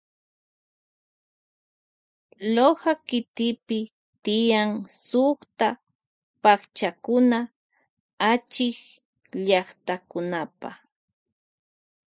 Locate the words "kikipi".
3.07-3.79